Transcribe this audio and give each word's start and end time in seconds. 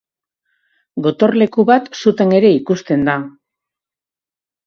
Gotorleku 1.07 1.65
bat 1.71 1.91
sutan 2.03 2.33
ere 2.39 2.51
ikusten 2.61 3.05
da. 3.09 3.17